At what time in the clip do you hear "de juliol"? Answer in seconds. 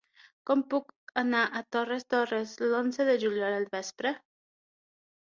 3.13-3.63